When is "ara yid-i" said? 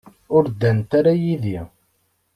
0.99-1.59